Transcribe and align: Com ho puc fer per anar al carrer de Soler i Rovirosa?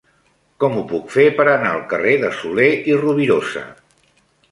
Com 0.61 0.77
ho 0.77 0.85
puc 0.91 1.11
fer 1.15 1.25
per 1.39 1.45
anar 1.51 1.73
al 1.73 1.83
carrer 1.91 2.13
de 2.23 2.31
Soler 2.39 2.71
i 2.91 2.97
Rovirosa? 3.03 3.63